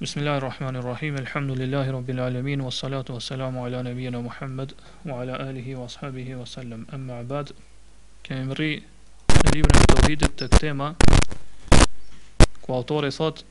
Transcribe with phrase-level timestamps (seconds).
[0.00, 4.72] بسم الله الرحمن الرحيم الحمد لله رب العالمين والصلاة والسلام على نبينا محمد
[5.06, 7.50] وعلى آله وصحبه وسلم أما بعد
[8.24, 8.82] كامري
[9.54, 10.94] ليبر التوحيد التكتيمة
[12.62, 13.44] كوالتور صوت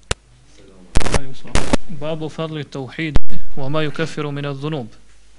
[2.02, 3.18] باب فضل التوحيد
[3.58, 4.88] وما يكفر من الذنوب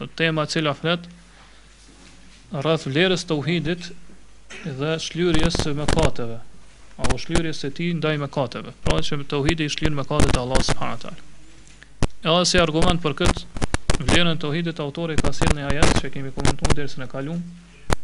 [0.02, 1.00] التيمة تسيل أفلات
[2.52, 3.92] راث ليرس توحيدت
[4.66, 6.38] إذا شلوريس مقاتبه
[6.98, 8.72] apo shlirje se ti ndaj me kateve.
[8.84, 11.12] Pra që të uhidi i shlirë me kate të Allah s.a.
[12.18, 13.44] E dhe si argument për këtë,
[14.08, 17.06] vlerën të uhidi të autore ka sirë një ajet që kemi komentuar dhe se në
[17.14, 17.96] kalumë,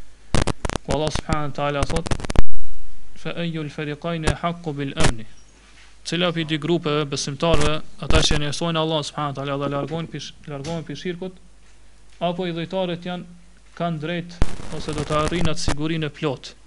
[0.84, 2.04] ku Allah subhanahu a taala fe
[3.24, 5.22] fa ayu al-fariqayn haqqu bil amn
[6.04, 7.74] cila i di grupeve besimtarve
[8.06, 11.38] ata që njësojnë Allah subhanahu wa taala dhe largojnë largojnë shirkut
[12.28, 13.38] apo i dhejtarët janë
[13.78, 14.36] kanë drejt
[14.78, 16.58] ose do të arrinë atë sigurinë plotë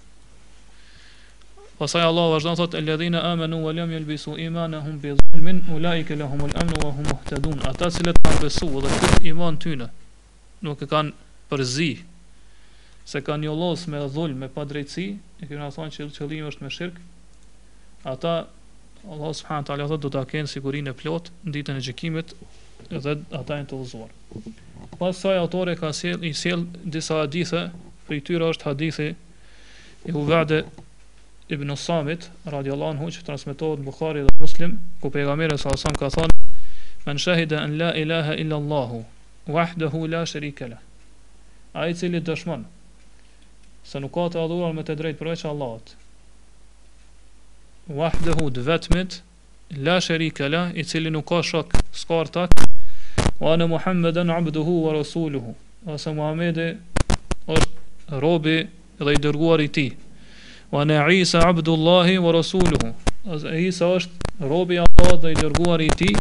[1.78, 5.78] Pasaj Allah vazhdan thot e ledhina amenu wa lem jelbisu imana hum bi zulmin u
[5.78, 9.86] laike le humul amnu wa hum muhtedun ata cilet kanë besu dhe kët iman tyne
[10.62, 11.12] nuk e kanë
[11.50, 11.90] përzi
[13.06, 15.06] se kanë një jo los me dhull me padrejtësi
[15.42, 16.98] e kërën a thonë që qëllim është me shirk
[18.14, 18.34] ata
[19.12, 22.34] Allah subhanë të do të akenë sigurin e plot në ditën e gjekimit,
[22.90, 24.10] dhe ata e në të uzuar
[24.98, 26.34] pasaj autore ka sjell i
[26.96, 27.62] disa hadithe
[28.08, 29.08] për i është hadithi
[30.08, 30.62] i uvade
[31.50, 36.34] Ibn Samit, radiallahu anhu, që transmitohet Bukhari dhe Muslim, ku pejgamberi sa asam ka thonë,
[37.06, 38.98] men shahida an la ilaha illa Allahu,
[39.48, 40.76] wahdahu la shirikela.
[41.72, 42.66] A i cili dëshmon,
[43.82, 45.94] se nuk ka të adhuruar me të drejt përveç Allahut
[48.02, 49.18] wahdahu dë vetmit,
[49.88, 52.52] la shirikela, i cili nuk ka shok skartak,
[53.40, 55.54] wa ana Muhammeden abduhu wa rasuluhu,
[55.96, 56.68] ose Muhammedi
[57.56, 58.58] është robi
[59.00, 59.86] dhe i dërguar i ti,
[60.70, 62.92] Wa ana Isa abdullahi wa rasuluhu.
[63.56, 66.18] Isa është robi i Allahut dhe i dërguari i tij.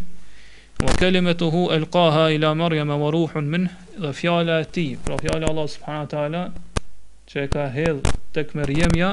[0.86, 3.68] Wa kalimatuhu alqaha ila Maryama wa ruhun min.
[4.00, 6.44] Dhe fjala e tij, pra fjala e Allahut subhanahu wa taala
[7.32, 9.10] që ka hedh tek Maryamja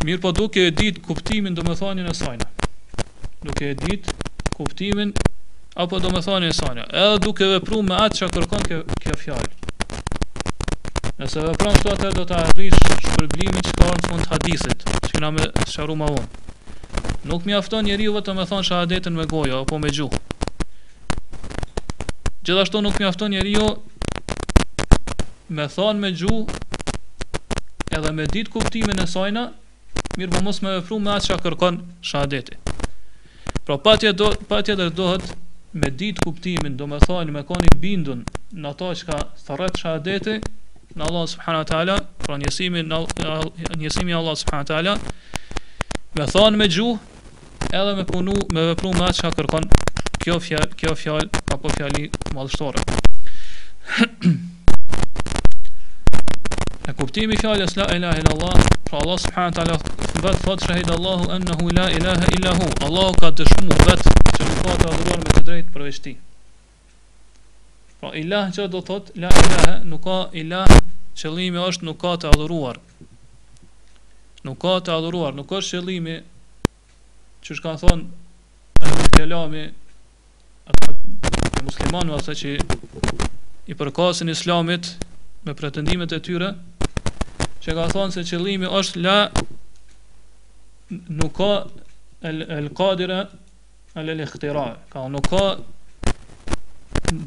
[0.04, 2.48] Mirë po duke e ditë kuptimin domethënien e sajna
[3.42, 4.06] duke e dit
[4.56, 5.12] kuptimin
[5.76, 6.50] apo do me thani e
[6.92, 12.34] edhe duke vepru me atë që kërkon kjo, kjo fjallë nëse vepron këto do të
[12.38, 16.26] arrish shpërblimin që ka në fund hadisit që këna me sharu ma unë
[17.30, 20.20] nuk mjafton afton njeri të më me thonë shahadetin me goja apo me gjuhë
[22.42, 23.56] gjithashtu nuk mjafton afton njeri
[25.56, 26.44] me thonë me gjuhë
[27.98, 29.48] edhe me ditë kuptimin e sajna
[30.18, 32.67] mirë po mos me vepru me atë që kërkon shahadetit
[33.68, 35.36] Pra patja do patja do dohet
[35.74, 38.22] me dit kuptimin, do të thonë me koni bindun
[38.56, 39.18] në ato që ka
[39.48, 40.36] thret shahadeti
[40.96, 43.00] në Allah subhanahu wa taala, pra njësimi në
[43.82, 44.96] njësimi Allah subhanahu wa taala.
[46.16, 46.96] Me thon me gjuh
[47.68, 49.68] edhe me punu me vepru me atë që kërkon
[50.24, 52.88] kjo fjalë, kjo fjalë apo fjali madhështore.
[56.88, 59.74] E kuptimi fjalës la ilaha illa Allah, pra Allah subhanahu taala
[60.24, 62.68] vetë thot shahid Allahu annahu la ilaha illa hu.
[62.86, 66.14] Allahu ka dëshmu vet që nuk ka të adhuruar me të drejtë përveç tij.
[68.00, 70.72] Pra ilah që do thot la ilaha nuk ka ilah,
[71.20, 72.80] qëllimi është nuk ka të adhuruar.
[74.48, 76.16] Nuk ka të adhuruar, nuk është qëllimi
[77.44, 78.06] që shka thon
[78.80, 79.66] e kelami
[80.72, 80.96] ata
[81.52, 82.56] e muslimanëve ata që
[83.68, 84.94] i përkasin islamit
[85.44, 86.54] me pretendimet e tyre,
[87.68, 89.14] që ka thonë se qëllimi është la
[91.20, 91.48] nuk ka
[92.30, 93.18] el, el kadire
[93.98, 94.62] el el ihtira
[94.92, 95.42] ka nuk ka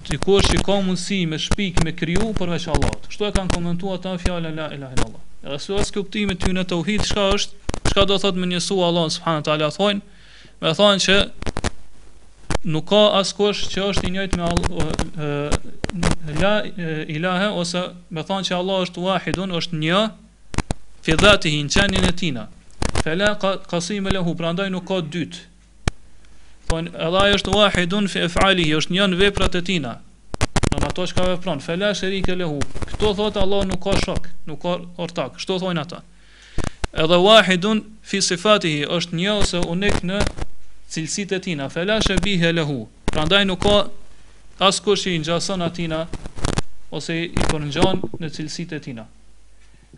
[0.09, 4.15] dikush që ka mundësi me shpik me kriju përveç Allahut kështu e kanë komentuar ata
[4.23, 8.17] fjale la ilaha illallah edhe sot as kuptimi ty në tauhid çka është çka do
[8.25, 10.01] thotë me njësu Allah subhanahu ala thonë
[10.63, 11.19] me thonë që
[12.73, 15.53] nuk ka askush që është i njëjt me Allah
[16.41, 20.01] la ilaha ose me thonë që Allah është wahidun është një
[21.05, 22.43] fi dhatihi në qenin e tina
[23.01, 23.31] fela
[23.71, 25.39] kasime lehu pra ndaj nuk ka dyt
[26.69, 29.95] po edhe ajo është wahidun fi efalihi është njën veprat e tina
[30.69, 32.59] në ato që ka vepron fela shërike lehu
[32.91, 36.03] këto thot Allah nuk ka shok nuk ka ortak shto thojnë ata
[37.05, 37.81] edhe wahidun
[38.11, 40.19] fi sifatihi është një ose unik në
[40.93, 43.79] cilësit e tina fela shërbihe lehu pra ndaj nuk ka
[44.69, 46.05] as kush i ngjason atina
[46.93, 49.05] ose i përngjon në cilësitë e tina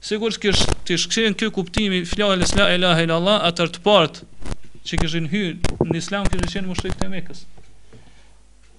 [0.03, 0.51] sigur që
[0.83, 4.27] të shkëshin kjo kuptimi fjalës la ilaha illallah Allah atër të partë
[4.83, 7.44] që kishin hyrë në islam kishin qenë më të mekës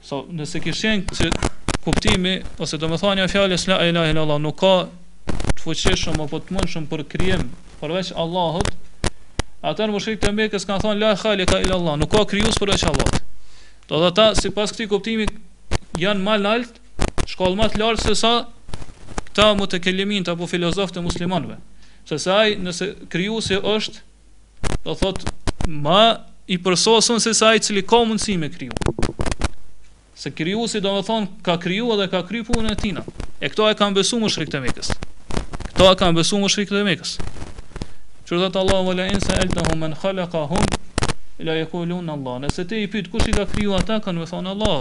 [0.05, 1.31] so, nëse kishin që
[1.87, 4.75] kuptimi ose domethënia më fjalës la ilaha illallah nuk ka
[5.25, 7.49] të fuqeshëm apo të mundshëm për krijim
[7.81, 8.69] përveç Allahut
[9.65, 13.21] atër më shrik të mekës kanë thonë la khalika illallah, nuk ka krijus përveç Allahut
[13.89, 15.27] do dhe ta si pas këti kuptimi
[16.01, 16.77] janë më lart,
[17.33, 18.35] shkollë më të lartë se sa
[19.35, 21.59] këta më të kelimin të apo filozof të muslimonve
[22.07, 25.23] Se se ajë nëse kryu se është Do thot
[25.67, 26.03] Ma
[26.47, 28.71] i përsosën se se ajë cili ka mundësi me kryu
[30.15, 33.03] Se kryu do më thonë Ka kryu edhe ka kryu punë e tina
[33.41, 34.93] E këto e kam besu më shrik të mekës
[35.75, 37.17] Këto e kam besu më shrik të mekës
[38.29, 41.57] Qërë dhe të Allah vë le insa el të hum Men khala ka hum La
[41.59, 44.29] e ku lunë Allah Nëse te i pytë kush i ka kryu ata Kanë me
[44.31, 44.79] thonë Allah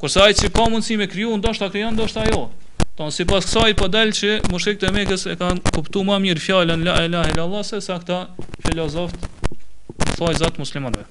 [0.00, 2.44] Kërsa ajë që ka mundësi me kryu ndoshta shta kryon, ndo shta jo
[3.00, 6.82] Po pas kësaj po dal që mushrikët e Mekës e kanë kuptuar më mirë fjalën
[6.84, 8.18] la ilaha illallah se sa këta
[8.66, 9.24] filozofët
[10.18, 11.06] thajzat muslimanëve.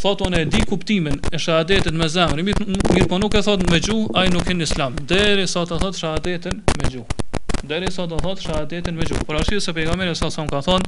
[0.00, 3.84] thot on e di kuptimin e shahadetit me zemrë, mirë po nuk e thot me
[3.84, 7.25] gju, a i nuk e në islam, deri sa të thot shahadetet me gjuhë
[7.68, 9.24] deri sa do thot shahadetin me gjuhë.
[9.26, 10.80] Por arsye se pejgamberi sa son ka thon,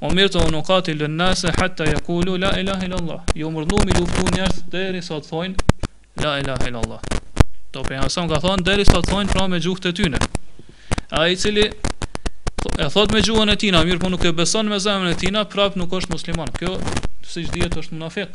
[0.00, 3.80] "O mirto nuk ka ti lën nase hatta yaqulu la ilaha illa Allah." Ju mërdhu
[3.86, 5.54] mi luftu njerëz deri sa të thoin
[6.22, 7.00] la ilaha illa Allah.
[7.72, 10.18] Do pejgamberi sa ka thon deri sa të thoin pra me gjuhët e tyre.
[11.10, 11.66] Ai i cili
[12.78, 15.32] e thot me gjuhën e tij, mirë po nuk e beson me zemrën e tij,
[15.48, 16.48] prap nuk është musliman.
[16.58, 16.78] Kjo
[17.22, 18.28] siç dihet është munafik.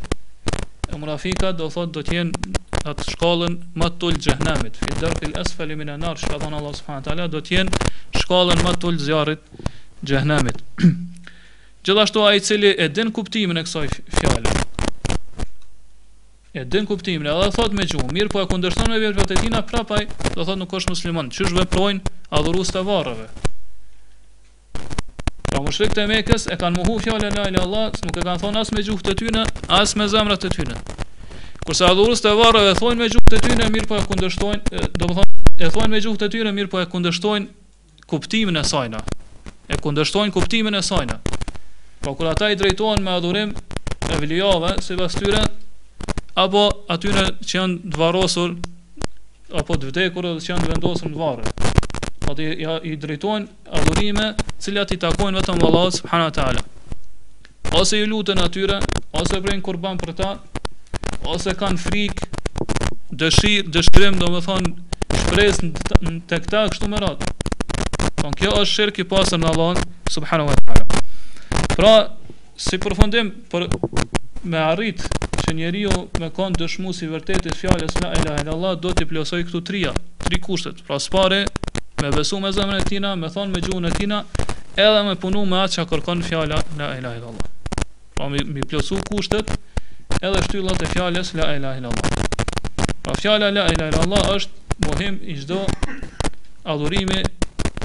[0.91, 2.31] E munafika do thot do të jenë
[2.93, 7.03] atë shkallën më të ulë xhenemit, fi dorqil asfali min an-nar, shka Allah subhanahu wa
[7.07, 7.71] taala do të jen
[8.21, 9.41] shkallën më të zjarrit
[10.11, 10.61] xhenemit.
[11.85, 13.89] Gjithashtu ai i cili e din kuptimin e kësaj
[14.19, 14.53] fjale.
[16.55, 19.59] E din kuptimin, edhe thot me gjuhë, mirë po e kundërshton me veprat e tina
[19.67, 20.05] prapaj,
[20.35, 21.29] do thot nuk është musliman.
[21.35, 23.27] Çysh veprojnë adhurues të varrëve.
[25.49, 28.61] Pra mushrik të mekës e kanë muhu fjale la ilë Allah, nuk e kanë thonë
[28.63, 29.43] as me gjuhë të tyne,
[29.81, 30.81] as me zemrat të tyne.
[31.65, 35.15] Kurse adhurus të varëve thonë me gjuhë të tyre, mirë po e kundërshtojnë, do më
[35.17, 37.47] thonë, e thonë me gjuhë të tyre, mirë po e kundështojnë
[38.11, 38.99] kuptimin e sajna.
[39.73, 41.15] E kundështojnë kuptimin e sajna.
[42.05, 43.55] Po kur ata i drejtojnë me adhurim
[44.11, 45.41] e vlijave, si tyre,
[46.43, 46.67] apo
[46.97, 48.53] atyre që janë dvarosur,
[49.63, 51.55] apo të vdekur ose që janë vendosur në varë.
[52.27, 54.29] Po të ja, i drejtojnë adhurime,
[54.61, 56.61] cilat i takojnë vetëm Allah subhanahu wa taala.
[57.81, 58.77] Ose i lutën atyre,
[59.23, 60.35] ose prejnë kurban për ta,
[61.31, 62.27] ose kanë frikë
[63.21, 64.69] dëshirë, dëshirëm do thonë
[65.21, 67.33] shpresë në të këta kështu më ratë
[68.19, 69.81] Po kjo është shirki i pasur në Allah
[70.15, 71.01] subhanahu wa taala.
[71.77, 71.91] Pra,
[72.65, 73.67] si përfundim për
[74.49, 75.01] me arrit
[75.43, 75.91] që njeriu
[76.23, 79.61] me kon dëshmues i vërtetë të fjalës la ilaha illallah Allah do t'i plosoj këtu
[79.69, 79.93] trija,
[80.25, 80.81] tri kushtet.
[80.87, 81.43] Pra, s'pare
[82.01, 84.23] me besu me zemrën e tina, me thon me gjuhën e tina,
[84.77, 87.51] edhe me punu me atë që kërkon fjala la ilaha illa Allah.
[88.15, 89.53] Pra, mi, mi plosu kushtet,
[90.21, 92.91] edhe shtyllat e fjalës la ilaha illallah.
[93.05, 95.59] Pra fjala la ilaha illallah është mohim i çdo
[96.73, 97.23] adhurimi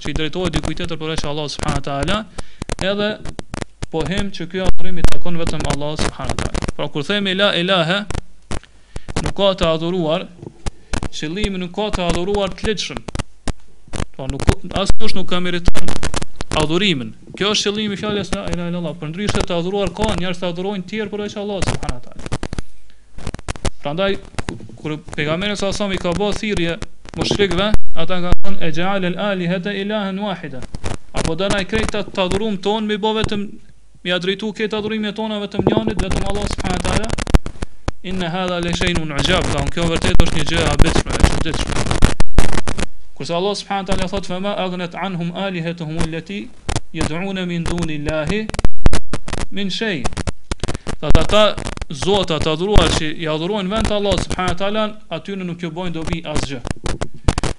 [0.00, 2.20] që i drejtohet dikujt tjetër përveç Allah subhanahu taala,
[2.90, 3.10] edhe
[3.92, 6.72] pohem që ky adhurim i takon vetëm Allah subhanahu taala.
[6.76, 7.98] Pra kur themi la ilaha
[9.24, 10.28] nuk ka të adhuruar,
[11.10, 13.04] qëllimi nuk ka të adhuruar të lehtëshëm.
[14.16, 14.48] Pra nuk
[14.82, 16.10] as kush nuk ka meriton
[16.58, 17.12] adhurimin.
[17.38, 18.94] Kjo është qëllimi i fjalës la ilaha illa Allah.
[19.00, 22.22] Përndryshe të adhuruar kanë njerëz të adhurojnë tjerë përveç Allah subhanahu taala.
[23.80, 24.10] Prandaj
[24.80, 26.76] kur pejgamberi sa sa mi ka bë thirrje
[27.16, 30.62] mushrikëve, ata kanë thënë e ja'al al alihata ilahan wahida.
[31.12, 33.46] Apo dona i krejt të adhurum ton me bë vetëm
[34.04, 37.10] me adhuritu këta adhurimet tona vetëm njëri vetëm Allah subhanahu taala.
[38.02, 42.18] Inna hadha la shay'un 'ajab, kjo vërtet është një gjë e abitshme, e çuditshme.
[43.20, 46.38] Kërse Allah subhanët ala thot Fëma agnet anhum alihet të humu leti
[47.50, 48.46] min duni lahi
[49.50, 49.98] Min shej
[51.02, 51.44] Tha ta ta
[52.04, 54.84] zota të adhuruar që i adhuruar vend të Allah subhanët ala
[55.18, 56.62] Aty në nuk jo bojnë dobi asgjë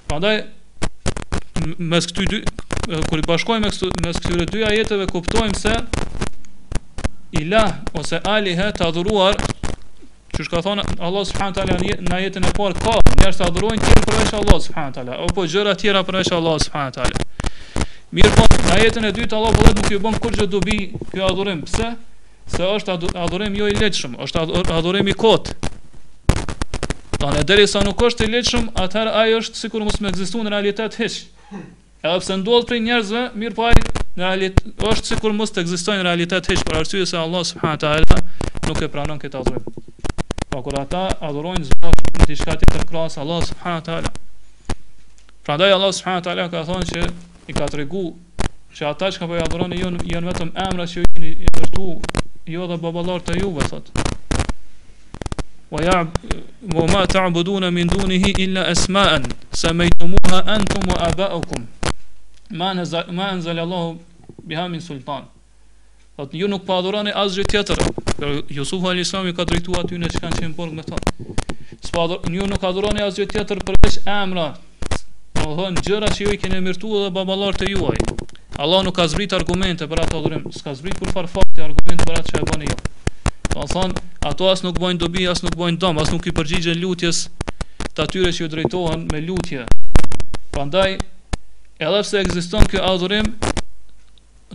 [0.10, 0.34] Pandaj
[1.78, 2.42] Mes këty dy
[2.88, 3.70] Kër i bashkojmë
[4.06, 5.78] mes këtyre dy ajeteve Kuptojmë se
[7.42, 9.38] Ilah ose alihet të adhuruar
[10.42, 14.06] Qysh shka thonë Allah subhanahu taala në jetën e parë ka njerëz që adhurojnë tjetër
[14.10, 17.26] përveç Allah subhanahu taala, apo gjëra tjera përveç Allah subhanahu taala.
[18.18, 20.78] Mirë po, në jetën e dytë Allah po thotë që bën kur çdo dobi
[21.12, 21.92] që adhurojm, pse?
[22.56, 22.96] Se është
[23.26, 24.48] adhurojm jo i lehtëshëm, është
[24.80, 25.52] adhurojm i kot.
[27.22, 30.54] Tanë deri sa nuk është i lehtëshëm, atëherë ai është sikur mos me ekzistonë në
[30.56, 31.20] realitet hiç.
[32.02, 33.78] Edhe pse ndodh për njerëzve, mirë po ai
[34.16, 37.84] në realitet është sikur mos të ekzistojnë në realitet hiç për arsye se Allah subhanahu
[37.86, 38.22] taala
[38.66, 39.90] nuk e pranon këtë adhurojm.
[40.52, 44.10] Pa po, kur ata adhurojnë zbatë në të shkati të krasë Allah subhanët ala
[45.46, 47.04] Pra ndaj Allah subhanët ala ka thonë që
[47.48, 48.02] i ka të regu
[48.76, 51.88] Që ata që ka për po adhurojnë janë jën vetëm emra që jën i ndërtu
[52.58, 53.96] Jo dhe baballar të juve, thot
[55.72, 55.96] Wa ja,
[56.76, 59.32] vo ma ta min minduni hi illa esmaën
[59.62, 61.64] Se me të muha entum wa abaukum
[62.60, 62.90] Ma në
[63.62, 65.32] Allahu biha min sultanë
[66.20, 68.48] Atë po, ju nuk pa po adhuroni asë gjithë tjetër.
[68.52, 69.14] Jusuf A.S.
[69.14, 71.00] i ka drejtu aty në që kanë qenë punë me ta.
[72.36, 74.50] Ju nuk adhuroni asë gjithë tjetër përveç emra.
[75.38, 77.96] Po, në dhënë gjëra që ju i kene mirtu dhe babalar të juaj.
[78.62, 80.44] Allah nuk ka zbrit argumente për atë adhurim.
[80.54, 82.78] Ska zbrit për farë fakti argumente për atë që e bani jo.
[83.56, 86.76] Në thënë, ato as nuk bojnë dobi, as nuk bojnë dam, as nuk i përgjigjen
[86.84, 87.26] lutjes
[87.96, 89.64] të atyre që ju drejtohen me lutje.
[90.52, 90.92] Prandaj,
[91.80, 93.32] edhe pse ekziston ky adhurim,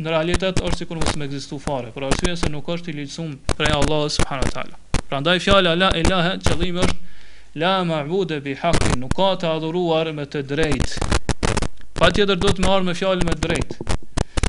[0.03, 3.37] në realitet është sikur mos më ekzistoi fare, por arsyeja se nuk është i lirsum
[3.57, 4.81] prej Allahut subhanahu wa taala.
[5.09, 7.13] Prandaj fjala la ilaha qëllimi është
[7.63, 11.17] la ma'budu bi haqqi, nuk ka të adhuruar me të drejtë.
[11.97, 13.97] Patjetër do të marr me fjalën me drejtë.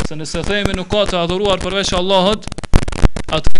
[0.09, 2.49] Se nëse themi nuk ka të adhuruar përveç Allahut,
[3.31, 3.57] atë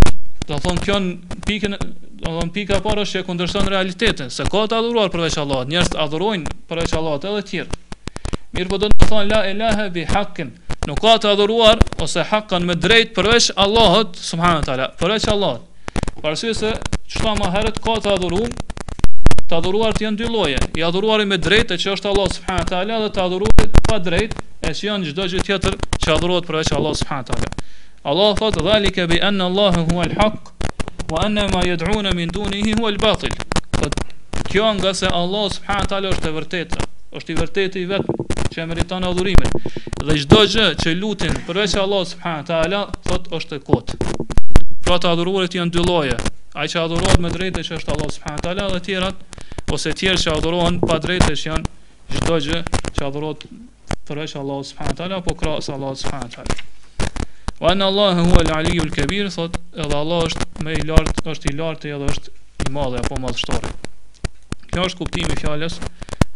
[0.48, 1.08] do të thonë kën
[1.48, 5.40] pikën do të thonë pika para është që kundërshton realitetin, se ka të adhuruar përveç
[5.44, 5.72] Allahut.
[5.72, 7.84] Njerëz adhurojnë përveç Allahut edhe të tjerë.
[8.56, 10.52] Mirë po do të thonë la ilahe bi hakin
[10.88, 15.66] Nuk ka të adhuruar ose haqqan me drejt përveç Allahut subhanahu teala, përveç Allahut.
[16.22, 16.70] Për se
[17.12, 18.54] çfarë më herët ka të adhuruar,
[19.50, 20.62] të adhuruar të janë dy lloje.
[20.80, 24.88] I adhuruari me drejtë që është Allah subhanahu dhe të i pa drejt e që
[24.88, 25.76] janë çdo gjë tjetër
[26.06, 27.52] që adhurohet përveç Allah subhanahu teala.
[28.12, 30.38] Allah thot dhalika bi anna Allah huwa al-haq
[31.12, 33.36] wa anna ma jedhune min dunihi huwa al-batil.
[34.48, 36.86] Kjo nga se Allah subhanahu teala është e vërtetë
[37.18, 38.16] është i vërtetë i vetë
[38.54, 39.54] që meriton adhurimin.
[40.08, 43.96] Dhe çdo gjë që lutin përveç Allah subhanahu wa taala, thot është e kot.
[44.86, 46.18] Pra të adhurohet janë dy lloje.
[46.58, 50.22] Ai që adhurohet me drejtë që është Allah subhanahu wa taala dhe tjerat ose tjerë
[50.24, 51.76] që adhurohen pa drejtë që janë
[52.22, 52.62] çdo gjë
[52.98, 53.46] që adhurohet
[54.08, 56.64] përveç Allah subhanahu wa taala apo krahas Allah subhanahu wa taala.
[57.62, 61.56] Wa anna Allahu huwa al-aliyyul kabir, thot edhe Allah është më i lartë, është i
[61.60, 62.36] lartë edhe është
[62.70, 63.72] i madh apo më i shtori.
[64.72, 65.80] Kjo është kuptimi i fjalës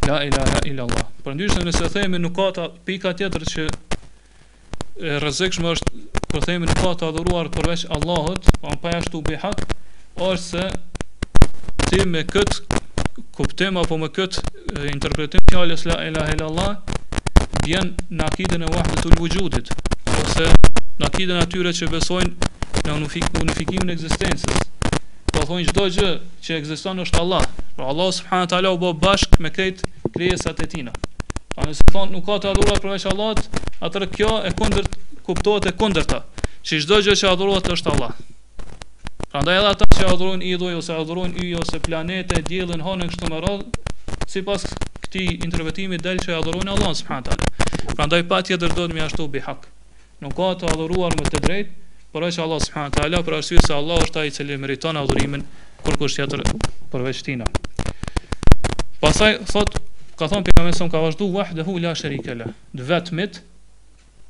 [0.07, 1.03] La ilaha illallah.
[1.23, 3.65] Por ndyshën nëse themi nuk ka ta pika tjetër që
[4.97, 9.61] e rrezikshme është po themi nuk ka adhuruar përveç Allahut, pa pa ashtu bi hak,
[10.29, 10.63] ose
[11.91, 12.57] ti me kët
[13.37, 14.41] kuptim apo me kët
[14.95, 16.75] interpretim fjalës la ilaha illallah,
[17.69, 19.69] vjen në akiden e wahdatul wujudit,
[20.17, 20.49] ose
[20.97, 22.51] në e atyre që besojnë
[22.87, 24.65] në unifikimin e ekzistencës,
[25.31, 26.09] po thonë çdo gjë
[26.45, 27.45] që ekziston është Allah.
[27.77, 30.93] Pra Allah subhanahu taala u bë bashk me këtë krijesat e tina.
[31.53, 33.41] Pra nëse thon nuk ka të adhurat përveç Allahut,
[33.83, 34.97] atëherë kjo e kundërt
[35.27, 36.21] kuptohet e kundërta,
[36.67, 38.11] që çdo gjë që adhurohet është Allah.
[39.31, 43.39] Prandaj edhe ata që adhurojnë idhuj ose adhurojnë yj ose planete, diellin, hënën kështu me
[43.43, 43.93] radhë,
[44.31, 44.65] sipas
[45.05, 47.93] këtij interpretimi del që adhurojnë Allah subhanahu teala.
[47.95, 49.69] Prandaj patjetër do të ashtu bi hak.
[50.21, 51.80] Nuk ka të adhuruar më të drejtë
[52.11, 55.45] por që Allah subhanahu taala për arsye se Allah është ai i cili meriton adhurimin
[55.85, 56.41] kur kush tjetër
[56.91, 57.45] përveç tina.
[59.01, 59.71] Pastaj thot
[60.19, 63.39] ka thon pejgamberi son ka vazhdu wahdahu la sharika la, vetmit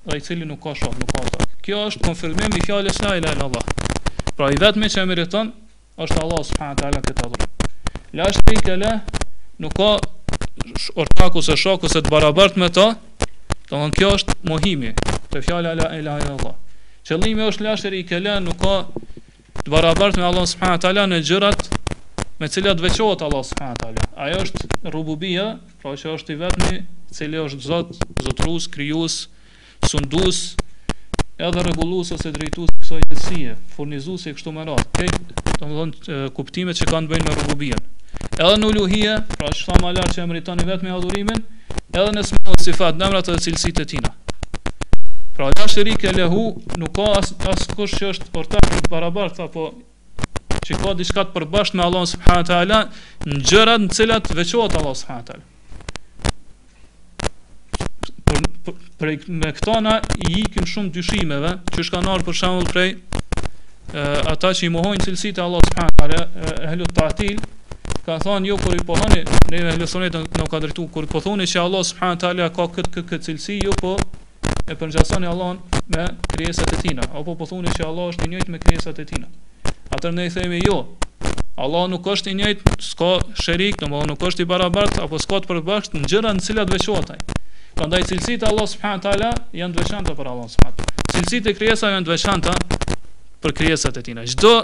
[0.07, 1.47] dhe i cili nuk ka shok, nuk ka tak.
[1.65, 3.99] Kjo është konfirmim i fjalës la ilaha illa allah.
[4.37, 5.51] Pra i vetmi që meriton
[6.05, 7.69] është Allah subhanahu taala këtë adhurim.
[8.17, 8.93] La sharika la
[9.59, 9.91] nuk ka
[11.03, 12.87] ortaku se shok ose të barabart me ta.
[13.71, 14.89] domthon kjo është mohimi
[15.31, 16.55] te fjala la ilaha illa allah.
[17.09, 18.73] Qëllimi është lasheri i kela nuk ka
[19.65, 21.63] të barabartë me Allah subhanahu në gjërat
[22.41, 25.47] me cilat veçohet Allah subhanahu Ajo është rububia,
[25.81, 29.15] pra që është i vetmi, i cili është Zot, Zotrues, krijues,
[29.89, 30.43] sundues,
[31.41, 37.09] edhe rregullues ose drejtues kësaj gjësie, furnizuesi kështu më të më dhënë kuptimet që kanë
[37.11, 37.81] bëjnë me rububia.
[38.37, 41.45] Edhe në uluhie, pra që tha më lart që emriton i vetmi adhurimin,
[41.97, 44.17] edhe në smë sifat, nëmrat dhe cilësitë e tina.
[45.35, 49.69] Pra la shirike lehu nuk ka as, as kush që është ortak të barabart apo
[50.65, 52.79] që ka diçka të përbashkët me Allah subhanahu teala
[53.27, 55.45] në gjërat në cilat veçohet Allah subhanahu teala.
[59.41, 59.95] me këto na
[60.29, 62.91] i ikim shumë dyshimeve që shkan ardhur për shembull prej
[64.35, 67.39] ata që i mohojnë cilësitë e Allah subhanahu teala ehlu tatil
[68.05, 69.23] ka thonë jo kur i pohoni
[69.53, 73.21] ne e lësonit nuk ka drejtu kur po thoni që Allah subhanahu teala ka këtë
[73.27, 73.95] cilësi jo po
[74.71, 75.57] e përngjasoni Allahun
[75.93, 79.05] me krijesat e tina, apo po thoni se Allah është i njëjtë me krijesat e
[79.05, 79.27] tina.
[79.91, 80.77] Atëherë ne i themi jo.
[81.61, 83.09] Allahu nuk është i njëjtë, s'ka
[83.43, 87.11] sherik, domethënë nuk është i barabartë apo s'ka të përbashkët në gjëra në cilat veçohet
[87.15, 87.19] ai.
[87.75, 91.09] Prandaj cilësitë e Allah subhanahu teala janë të veçanta për Allahun subhanahu teala.
[91.17, 92.55] Cilësitë e krijesave janë të veçanta
[93.43, 94.25] për krijesat e tina.
[94.35, 94.55] Çdo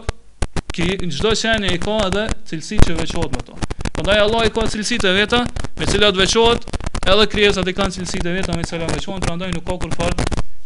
[1.20, 3.60] çdo shenjë i ka edhe cilësi që veçohet me to.
[3.98, 6.68] Prandaj Allah i ka cilësitë e veta me të cilat veçohet
[7.08, 10.12] Edhe krijesat e kanë cilësitë vetëm me çfarë më thon, prandaj nuk ka kur fal,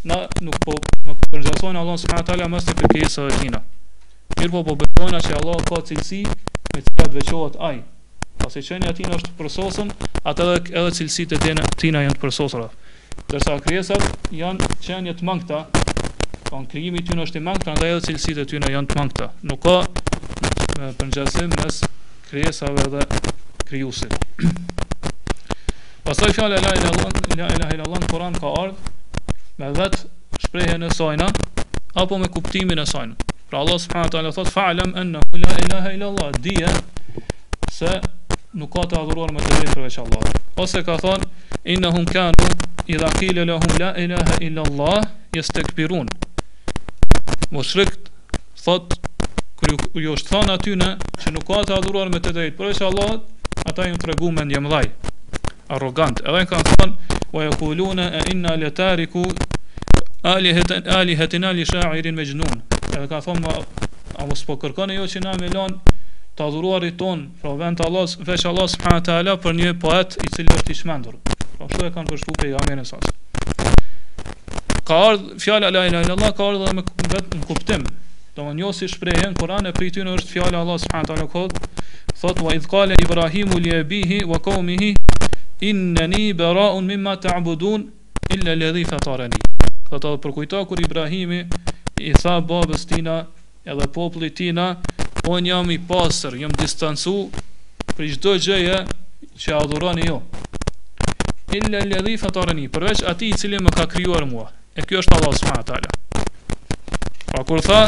[0.10, 0.74] na nuk po
[1.05, 3.60] nuk përgjigjsojnë Allahu subhanahu teala mos të krijesave e tina.
[4.39, 7.83] Mirpo po, po bëjnë që Allah ka cilësi me të cilat veçohet ai.
[8.41, 9.93] Pasi çeni tina është përsosën,
[10.31, 12.67] atë edhe edhe cilësitë e tina janë të përsosura.
[13.29, 15.62] Dorsa krijesat janë çënje të mangëta,
[16.50, 19.29] kanë krijimi i tyre është i mangët, prandaj edhe cilësitë e tyre janë të mangëta.
[19.45, 19.77] Nuk ka
[21.03, 21.83] përgjigjsim mes
[22.31, 23.05] krijesave dhe
[23.69, 24.17] krijuesit.
[26.03, 30.00] Pasaj fjallë La ilaha illallah në Koran ka ardhë Me vetë
[30.48, 31.27] shprejhe në sajna
[32.01, 35.91] Apo me kuptimin e sajna Pra Allah subhanahu wa taala thot fa'lam anna la ilaha
[35.98, 36.70] illa Allah diya
[37.75, 37.93] se
[38.56, 40.32] nuk ka të adhuruar me të vetë veç Allah.
[40.56, 41.25] Ose ka thon
[41.97, 42.47] hun kanu
[42.88, 45.04] idha qila lahum la ilaha ila Allah
[45.36, 46.08] yastakbirun.
[47.52, 47.91] Mushrik
[48.63, 48.95] thot
[49.60, 52.71] kur ju, ju është thonë aty që nuk ka të adhuruar me të drejtë për
[52.71, 53.19] veç Allah,
[53.67, 54.86] ata të regu me ndjemdhaj
[55.75, 56.21] arrogant.
[56.27, 59.21] Edhe kanë thënë wa yaquluna inna la tariku
[60.27, 62.62] alihatan alihatina li sha'irin majnun.
[62.91, 63.53] Edhe ka thonë
[64.19, 65.77] a mos po kërkoni jo që na me lan
[66.36, 70.29] të adhuruarit ton, pra vend të Allah, veç Allah subhanahu teala për një poet i
[70.36, 71.17] cili është i shmendur.
[71.55, 74.77] Pra kështu e kanë përshtuar pejgamberin e sas.
[74.88, 76.86] Ka ardh fjala la ilaha illa Allah ka ardhur me
[77.17, 77.88] vetëm kuptim.
[78.36, 81.47] do më njësi shprejhen, në e është fjala Allah subhanahu
[82.21, 82.65] Thot wa idh
[83.03, 84.93] Ibrahimu li bihi, wa qaumihi
[85.62, 87.84] inni bara'un mimma ta'budun
[88.36, 89.38] illa alladhi fatarani.
[89.88, 90.32] Kjo ato për
[90.65, 91.41] kur Ibrahimi
[92.02, 93.15] i tha babës tina
[93.65, 94.78] edhe popullit tina,
[95.28, 97.13] on un jam i pasër, jam distancu
[97.97, 98.78] për çdo gjëje
[99.38, 100.17] që adhuroni ju.
[101.58, 104.47] Illa alladhi fatarani, përveç veç i cili më ka krijuar mua.
[104.76, 105.89] E kjo është Allahu subhanahu wa taala.
[107.34, 107.82] Pa kur tha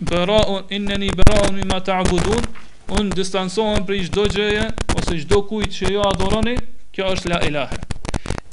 [0.00, 2.46] bara'un inni bara'un mimma ta'budun
[2.92, 4.64] un për prej çdo gjëje
[4.98, 6.56] ose çdo kujt që ju jo adhuroni
[6.92, 7.76] kjo është la ilahe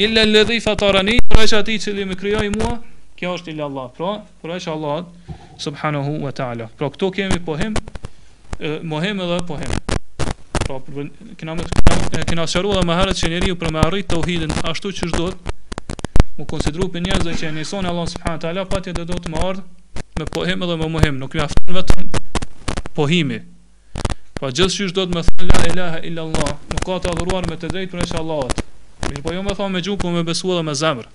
[0.06, 2.78] illa alladhi fatarani pra është ati që më krijoi mua
[3.20, 7.74] kjo është ila allah pra pra është allah subhanahu wa taala pra këto kemi pohim,
[8.64, 10.80] hem mohem edhe po pra
[11.36, 11.66] kemi
[12.32, 15.28] kemi shëruar edhe më herët që njeriu për me arritë tauhidin ashtu siç do
[16.40, 19.60] u konsideru për njerëz që nisi on allah subhanahu wa taala patjetër do të marr
[20.20, 22.16] me pohim edhe me mohem nuk mjafton vetëm
[22.96, 23.44] pohimi
[24.40, 27.44] Po gjithë shysh do të më thonë la ilaha illa Allah, nuk ka të adhuruar
[27.52, 28.62] me të drejtë për Allahut.
[29.10, 31.10] Mirë, po jo më thonë me gjuhë, po me besuaj dhe me zemër.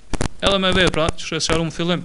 [0.45, 2.03] Edhe me vepra, që është çarum fillim.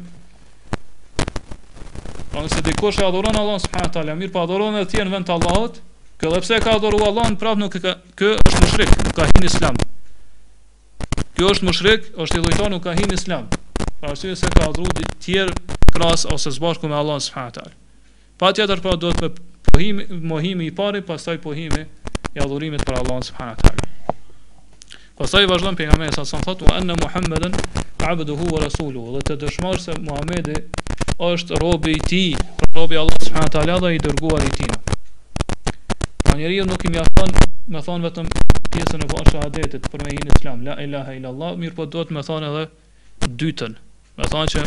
[2.32, 5.36] Po nëse ti e adhuron Allahun subhanallahu teala, mirë, po adhuron edhe ti vend të
[5.36, 5.82] Allahut.
[6.22, 9.28] Kjo dhe pse ka adhuru Allahun, prapë nuk e ka, kjo është mushrik, nuk ka
[9.34, 9.84] hin Islam.
[11.36, 13.52] Kjo është mushrik, është i lutur nuk ka hin Islam.
[14.00, 17.80] Pra arsye se ka adhuru ti tjerë krahas ose zbashku me Allahun subhanallahu teala.
[18.40, 19.34] Patjetër pra do të
[19.80, 21.86] pohimi, mohimi i parë, pastaj pohimi
[22.36, 24.16] i adhurimit për Allahun subhanahu wa taala.
[25.20, 27.54] Pastaj vazhdon pejgamberi sa son thotë an Muhammadan
[28.10, 30.56] abduhu wa rasuluhu, dhe të dëshmosh se Muhamedi
[31.30, 32.36] është robi i tij,
[32.76, 34.74] robi i Allahut subhanahu wa dhe i dërguar i tij.
[36.24, 37.32] Pa po njeriu nuk i mjafton,
[37.76, 38.28] më thon vetëm
[38.74, 42.04] pjesën e parë shahadetit për me hinë islam, la ilaha illa Allah, mirë po do
[42.04, 42.66] të më thon edhe
[43.44, 43.80] dytën.
[44.18, 44.66] Me thon që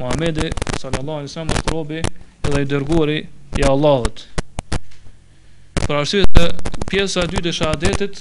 [0.00, 0.50] Muhamedi
[0.82, 2.02] sallallahu alaihi sallam është robi
[2.50, 3.20] dhe i dërguari
[3.62, 4.26] i Allahut.
[5.88, 6.42] Për arsye se
[6.90, 8.18] pjesa e dytë e shahadetit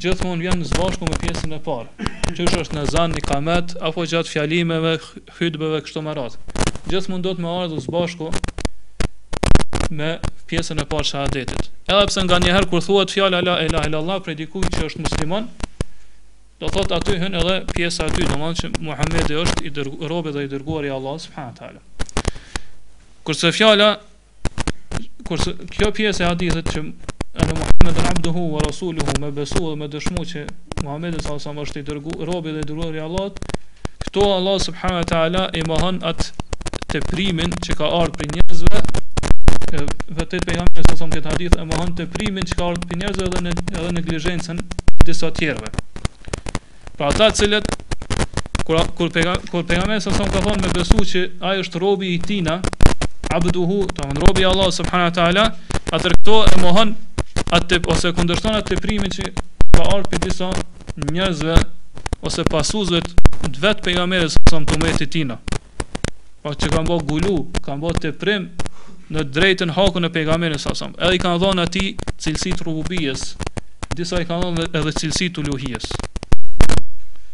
[0.00, 2.06] gjithmonë vjen së bashku me pjesën e parë,
[2.38, 4.94] që është në zan në kamet apo gjatë fjalimeve,
[5.36, 6.64] hutbeve kështu me radhë.
[6.88, 8.30] Gjithmonë do të më ardhë së bashku
[9.98, 10.08] me
[10.48, 11.68] pjesën e parë të shahadetit.
[11.92, 15.52] Edhe pse nganjëherë kur thuhet fjala la ilaha illallah prej dikujt që është musliman,
[16.64, 20.50] do thot aty edhe pjesa e dytë, domethënë që Muhamedi është i dërguar dhe i
[20.56, 22.34] dërguar i Allah subhanahu taala.
[23.24, 23.92] Kurse fjala
[25.24, 26.80] kurse kjo pjesë e hadithit që
[27.40, 30.42] edhe Muhammed abduhu wa rasuluhu me besu dhe me dëshmu që
[30.84, 35.08] Muhammedu sa sa mështë i dërgu robit dhe i Allahut, Allah këto Allah subhanahu wa
[35.12, 36.26] ta'ala i mohon atë
[36.92, 38.82] të primin që ka ardhur për njëzve
[40.18, 43.00] vetë për jamë sa sa këtë hadith e mohon të primin që ka ardhë për
[43.02, 45.72] njëzve edhe në, edhe në e disa tjerve
[47.00, 47.72] pra ta cilët
[48.64, 52.54] Kur kur pega kur pega son ka thonë me që ai është robi i tina,
[53.32, 55.44] abduhu, të thon robi i subhanahu wa taala,
[55.92, 56.94] atë këto e mohon
[57.52, 59.22] atë ose kundërshton atë primi që
[59.74, 60.50] ka ardhur për disa
[61.12, 61.56] njerëzve
[62.24, 65.38] ose pasuesve të vet pejgamberit sa son të umetit tina.
[66.42, 68.48] Po që kanë bë gulu, kanë bë të prim
[69.12, 70.94] në drejtën hakun e pejgamberit sa son.
[71.00, 72.74] Edhe i kanë dhonë atij cilësi të
[73.94, 75.92] disa i kanë dhonë edhe cilësi të luhijes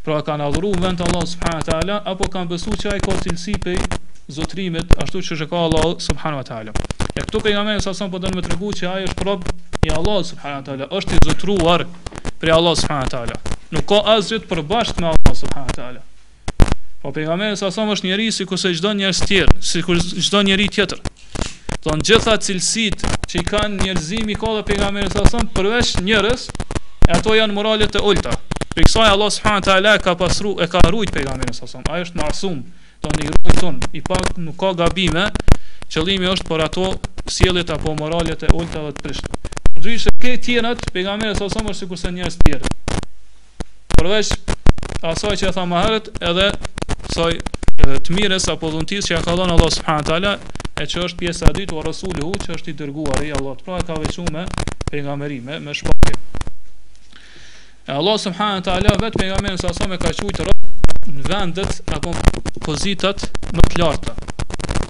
[0.04, 3.12] pra kanë adhuru vend të Allah subhanahu wa taala apo kanë besu që ai ka
[3.20, 3.74] cilësi pe
[4.36, 6.72] zotrimet ashtu që është ka Allah subhanahu wa taala.
[7.12, 9.44] E këtu pejgamberi sa son po donë me tregu që ai është prop
[9.86, 11.84] i Allah subhanahu wa taala, është i zotruar
[12.40, 13.56] për Allah subhanahu wa taala.
[13.74, 16.02] Nuk ka asgjë për bashkë me Allah subhanahu wa taala.
[17.00, 20.68] Po pejgamberi sa son është njeri si kusë çdo njerëz tjetër, si kusë çdo njeri
[20.74, 21.00] tjetër.
[21.80, 26.48] Do Don gjitha cilësit që i kanë njerëzimi ka dhe pejgamberi sa son përveç njerëz,
[27.08, 28.34] ato janë morale të ulta.
[28.70, 31.82] Për kësaj Allah subhanahu teala ka pasru e ka rujt pejgamberin sa son.
[31.90, 32.58] Ai është masum,
[33.02, 33.80] do ni rujt ton.
[33.92, 35.24] I pak nuk ka gabime.
[35.90, 36.84] Qëllimi është por ato
[37.26, 39.48] sjelljet apo moralet e ulta dhe të prisht.
[39.80, 42.72] Ndryshe ke tjerat pejgamberi sa son është sikurse njerëz tjerë.
[43.98, 44.30] Përveç
[45.12, 46.46] asaj që e tha më herët, edhe
[47.16, 47.42] soi
[47.80, 50.36] të mirës apo dhuntis që ja ka dhënë Allah subhanahu teala
[50.78, 53.58] e që është pjesa e dytë u rasulihu që është i dërguari Allah.
[53.66, 54.46] Pra e ka veçuar me
[54.92, 56.19] pejgamberin, me, me shpatin.
[57.90, 60.58] E Allah subhanahu wa taala vet pejgamberin sa sa me ka qujt rob
[61.10, 62.12] në vendet apo
[62.62, 63.24] pozitat
[63.56, 64.12] më të larta,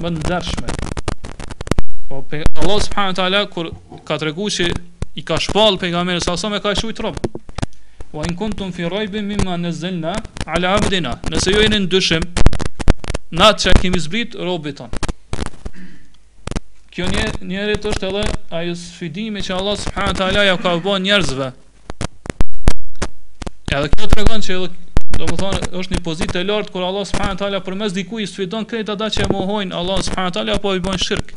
[0.05, 0.69] më të ndershme.
[2.11, 3.71] Po Allah subhanahu wa taala kur
[4.09, 4.67] ka treguar se
[5.17, 7.17] i ka shpall pejgamberin sa sa me ka qujt rob.
[8.13, 10.13] Wa in kuntum fi raybin mimma nazzalna
[10.45, 11.15] ala abdina.
[11.33, 12.29] Nëse ju jeni në dyshim,
[13.41, 14.93] na që kemi zbrit robit ton.
[16.93, 17.09] Kjo
[17.49, 18.29] një është edhe
[18.61, 21.51] ajo sfidimi që Allah subhanahu wa taala ja ka vënë njerëzve
[23.71, 24.55] Edhe kjo të regon që
[25.15, 28.65] do më thonë është një pozitë e lartë kur Allah subhanahu taala përmes dikujt sfidon
[28.67, 31.31] krejt ata që e mohojnë Allah subhanahu taala apo i bën shirk.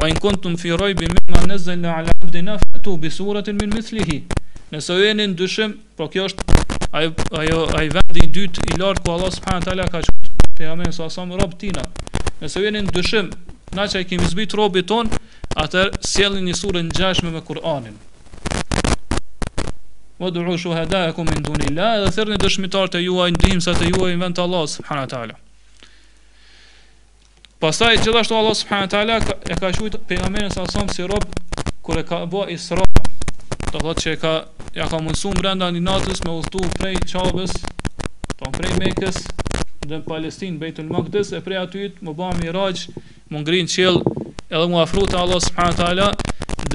[0.00, 4.18] Wa in kuntum fi raybin mimma nazzalna ala abdina fatu bi suratin min mislihi.
[4.74, 7.06] Ne ju jeni në dyshim, po kjo është ai
[7.44, 11.06] ajo ai vendi i dyt i lartë ku Allah subhanahu taala ka thotë pejgamberin sa
[11.14, 11.84] sa rob tina.
[12.42, 13.30] Nëse ju jeni në dyshim,
[13.78, 15.14] naçi kemi zbrit robit ton,
[15.64, 18.00] atë sjellni një surë ngjashme me Kur'anin
[20.22, 24.36] wa du'u shuhadaakum min dunillahi dhe thirrni dëshmitarët e juaj ndihmësat e juaj në vend
[24.38, 25.34] të Allahut subhanahu teala.
[27.62, 31.24] Pastaj gjithashtu Allah subhanahu teala e ka quajt pejgamberin sa son si rob
[31.88, 32.86] kur e ka bëu Isra.
[33.72, 34.32] Do thotë se ka
[34.78, 37.58] ja ka mësuar brenda një natës me udhtu prej Çavës,
[38.38, 39.24] po prej Mekës
[39.88, 42.86] dhe në Palestinë Beitul Maqdis e prej aty të më bë Miraj,
[43.32, 43.98] më ngrin qiell
[44.54, 46.12] edhe më afrua te Allah subhanahu teala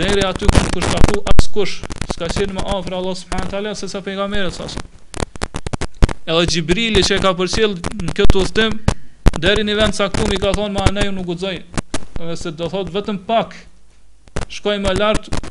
[0.02, 4.00] deri aty ku kush ka askush Ska qenë më afrë Allah subhanët ala Se sa
[4.06, 4.76] pejgamberi sas
[6.28, 8.46] Edhe Gjibrili që e ka përcjell Në këtë u
[9.44, 11.60] Deri një vend saktum i ka thonë ma anaj nuk u gudzaj
[12.18, 13.54] Dhe se do thotë vetëm pak
[14.50, 15.44] Shkoj më lartë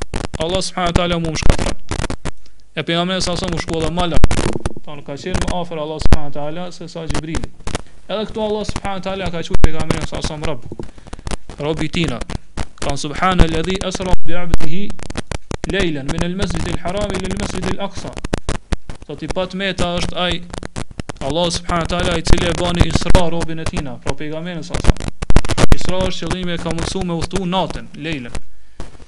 [0.43, 1.67] Allah subhanët ala mu më shkoj
[2.77, 5.85] E pejgamberi mërët sasë mu shkoj dhe më lartë Ta po, ka qenë më afrë
[5.85, 7.51] Allah subhanët ala Se sa Gjibrili
[8.07, 12.19] Edhe këtu Allah subhanët ala ka qenë pejga mërët sasë Robitina
[12.83, 13.65] Kanë subhanë e
[14.27, 14.89] Bi abdihi
[15.71, 18.09] lejlen Min el mesjid il haram il el mesjid il aksa
[19.07, 20.31] Tho t'i pat meta është aj
[21.27, 24.93] Allah subhanët ta'ala i cilje bani isra robin e tina pra pejga menë sa sa
[25.77, 28.35] Isra është që dhime e ka mësu me uhtu natën, lejlen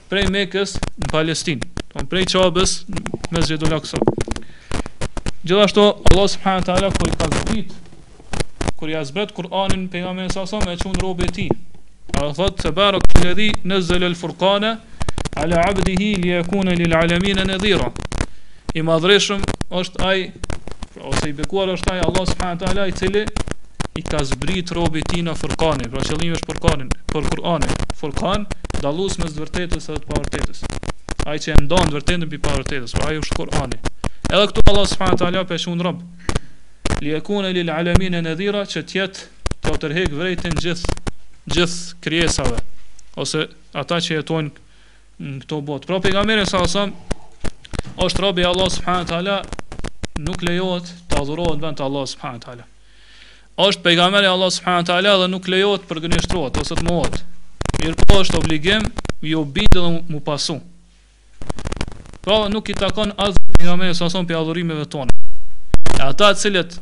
[0.10, 1.62] Prej me kësë në Palestin
[1.94, 3.04] Tho prej qabës në
[3.38, 4.02] mesjid il aksa
[5.46, 7.64] Gjithashto Allah subhanët ala ko i ka kur
[8.80, 11.48] Kër jazë bretë Kur'anin për jamin e me e robin e ti
[12.18, 14.76] A dhe thëtë të barë këtë furkane
[15.42, 17.88] ala abdihi li yakuna lil alamin nadhira
[18.76, 19.46] i madhreshëm
[19.82, 20.22] është ai
[20.94, 23.22] pra ose i bekuar është ai Allah subhanahu wa taala i cili
[23.96, 27.66] i ka zbrit robi tin në furqan pra qëllimi është Furqanin, për kuran
[28.00, 28.48] furqan
[28.84, 30.64] dallues mes vërtetës së të pavërtetës
[31.32, 35.18] ai që e ndon vërtetën mbi pavërtetën pra ai është kurani edhe këtu Allah subhanahu
[35.18, 36.04] wa taala peshun rob
[37.04, 39.24] li yakuna lil alamin nadhira çetjet
[39.68, 40.98] të tërheq vërtetën gjithë
[41.58, 42.62] gjithë krijesave
[43.24, 43.48] ose
[43.84, 44.58] ata që jetojnë
[45.20, 45.88] në këto botë.
[45.90, 46.86] Pra pejgamberi sa sa
[48.00, 49.34] është robi i Allahut subhanahu wa taala,
[50.24, 52.66] nuk lejohet të adhurohet në vend Allahut subhanahu wa taala.
[53.66, 56.00] Është pejgamberi i Allahut subhanahu wa taala dhe nuk lejohet për
[56.62, 57.20] ose të mohot.
[57.84, 58.86] Mirpo është obligim
[59.22, 60.60] i obidë dhe mu pasu.
[62.24, 65.12] Pra nuk i takon as pejgamberi sa sa për adhurimeve tona.
[66.00, 66.80] E ata të cilët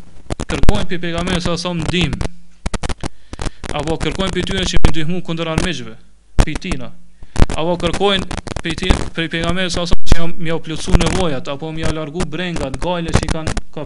[0.49, 1.73] kërkojnë për pejgamberi sa sa
[3.77, 5.93] apo kërkojnë për tyën që i ndihmu këndër armejgjëve,
[6.39, 6.87] për tina,
[7.57, 11.89] apo kërkojnë për ti prej pejgamberit sa që më u plotsu nevojat apo më ia
[11.95, 13.85] largu brengat gale që i kanë ka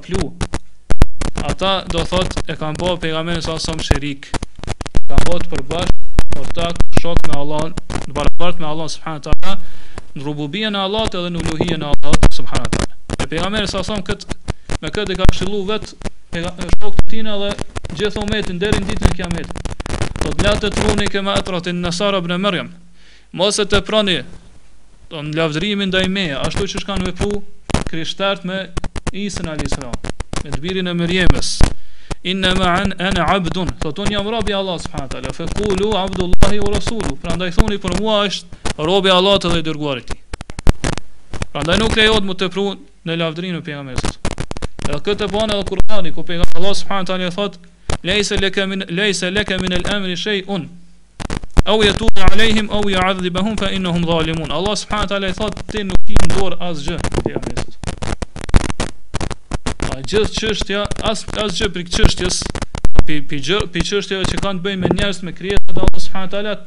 [1.49, 4.27] Ata do thot e kanë bërë pejgamberin sa sa shirik.
[5.07, 7.63] Kan bë të përbash ortak shok me Allah,
[8.07, 9.55] në barabart me Allah, subhanahu taala,
[10.15, 12.93] në rububia në Allahut edhe në uluhia në Allahut subhanahu taala.
[13.23, 14.27] E pejgamberi sa sa kët
[14.81, 15.95] me kët e ka fshillu vet
[16.77, 17.49] shok të tina dhe
[17.95, 19.73] gjithë umatin deri në ditën e kiametit.
[20.21, 21.39] Do të blatë truni kema
[21.85, 22.71] nasara ibn Maryam
[23.31, 24.17] mos e të prani
[25.11, 27.29] të në lavdrimin ndaj me, ashtu që shkanë me pu,
[27.87, 28.57] krishtart me
[29.15, 29.91] isën alisra,
[30.43, 31.51] me të birin e mërjemës,
[32.31, 35.47] inna ma an ana abdun thotun jam rabi allah subhanahu taala fa
[36.03, 40.13] abdullahi wa rasuluhu prandaj thoni për mua është robi allah të dhe i dërguarit
[41.51, 42.67] prandaj nuk lejohet mu të pru
[43.07, 44.19] në për e pejgamberit
[44.89, 47.57] edhe këtë banë edhe kurani ku pejgamberi allah subhanahu taala thot
[48.07, 50.69] leysa leke min leysa leka min al-amri shay'un
[51.65, 53.15] Au ya tu alehim au ya
[53.59, 54.51] fa innahum zalimun.
[54.51, 57.77] Allah subhanahu wa taala i thot te nuk i ndor asgjë te Jezusit.
[59.89, 62.41] Pa gjithë çështja as asgjë për çështjes
[63.05, 66.29] pi pi gjë pi çështja që kanë të bëjnë me njerëz me krijesat Allah subhanahu
[66.29, 66.57] wa taala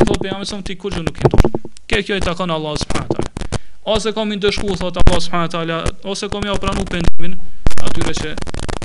[0.00, 1.44] i thot pe jamë se ti kurrë nuk e ndor.
[1.90, 3.58] Kë kjo i takon Allah subhanahu wa taala.
[3.96, 7.34] Ose kam i ndeshku thot Allah subhanahu wa taala, ose kam ja pranu pendimin
[7.82, 8.34] atyre që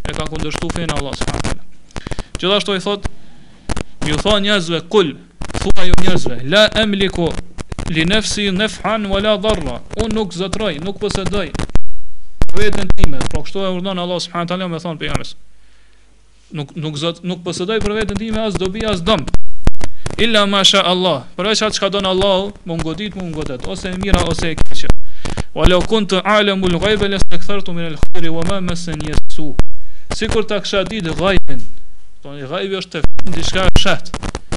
[0.10, 1.64] e kanë kundërshtuar fenë Allah subhanahu taala.
[2.42, 3.10] Gjithashtu i thot
[4.10, 5.14] ju thon njerëzve kul
[5.60, 7.34] thua jo njerëzve La emliko
[7.89, 11.50] li nefsi nefhan wala dharra Unë nuk zëtëroj, nuk pësëdoj
[12.56, 15.36] Vetën time, pro kështu e urdhon Allah subhanahu wa taala me thon pejgamberit.
[16.58, 19.22] Nuk nuk zot nuk posedoj për veten time as dobi as dëm.
[20.17, 21.22] Illa ma sha Allah.
[21.38, 24.89] Për asha çka don Allah, më ngodit, më ngodet ose mira ose e keqja.
[25.54, 29.54] Wa law kunt a'lamu al-ghayba la stakthartu min al-khair wa ma masani yasu.
[30.17, 31.62] Sikur ta kisha ditë ghaibin.
[32.26, 34.49] Don i ghaibi është diçka e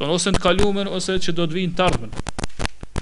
[0.00, 2.12] Ton ose të kaluën ose që do të vinë të ardhmen.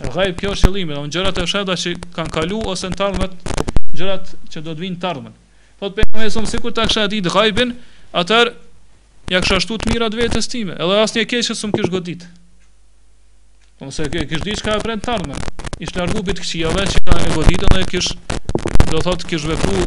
[0.08, 3.36] Rrai kjo është qëllimi, domthonjë gjërat e shëndeta që kanë kaluar ose të ardhmen,
[3.94, 5.36] gjërat që do të vinë të ardhmen.
[5.78, 7.76] Po të bëjmë mëson sikur ta kshat ditë rrajbin,
[8.18, 8.40] atë
[9.36, 12.26] ja kshat ashtu të mirat vetes time, edhe asnjë keq që s'um kish godit.
[13.86, 15.38] Ose ke kish diçka për të ardhmen.
[15.78, 18.10] I shlargu bit këqijave që kanë e goditën dhe kish
[18.90, 19.86] do thotë kish vepru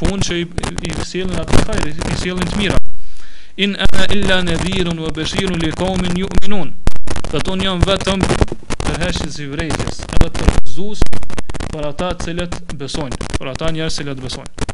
[0.00, 2.77] punë që i sjellin atë fajë, i sjellin të mira
[3.58, 6.68] in ana illa nadhirun wa bashirun li qaumin yu'minun.
[7.32, 8.20] Do të jam vetëm
[8.84, 11.00] përheshës i vrejtjes, edhe të rëzus
[11.72, 14.68] për ata cilët besojnë, për ata njerës cilët besojnë.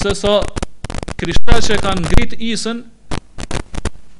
[0.00, 0.38] se sa
[1.16, 2.82] krishtarët që kanë ngrit Isën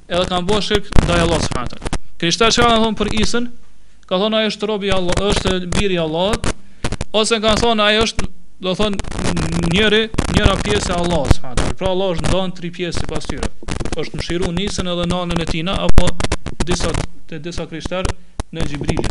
[0.08, 3.48] edhe kanë bërë shirk ndaj Allahut subhanahu wa Krishtarët që kanë thonë për Isën,
[4.08, 6.48] ka thonë ai është robi i Allahut, është biri i Allahut,
[7.20, 8.30] ose kanë thonë ai është,
[8.64, 9.32] do thonë
[9.74, 10.00] njëri,
[10.38, 13.50] njëra pjesë e Allahut subhanahu Pra Allah është ndonë tri pjesë sipas tyre.
[14.00, 16.08] Është mshiru Isën edhe nënën e tina apo
[16.64, 16.90] disa
[17.28, 18.08] te disa krishtar
[18.54, 19.04] në Xhibril.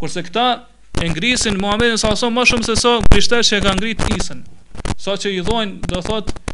[0.00, 0.48] Kurse këta
[1.04, 4.42] e ngrisin Muhamedit wasallam më shumë se sa krishtarët që kanë ngrit Isën.
[4.98, 6.49] Sa që i dhojnë, do thotë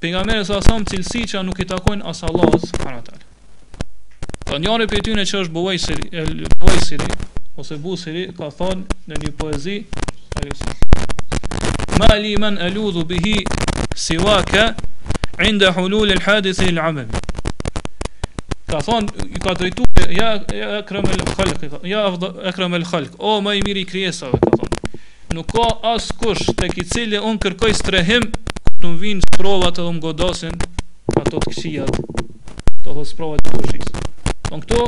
[0.00, 3.24] pejgamberi sa sam cilësi që nuk i takojnë as Allahut subhanahu wa taala.
[4.48, 5.96] Të njëri prej tyre që është buaj si
[6.62, 7.10] buaj
[7.60, 9.76] ose busiri ka thënë në një poezi
[12.00, 13.34] Ma li men aludhu bihi
[14.00, 14.68] siwaka
[15.44, 17.10] inda hulul al hadith al amal
[18.72, 19.84] Ka thon i ka drejtu
[20.16, 24.48] ja ja akram al khalq ja afdal akram al khalq o mai miri kriesa ka
[24.56, 24.72] thon
[25.36, 28.30] nuk ka askush kush tek i cili un kërkoj strehim
[28.80, 30.54] të më vinë sprovat edhe më godosin
[31.20, 31.96] ato të këshijat
[32.82, 34.84] të dhe sprovat të dushis të po në këto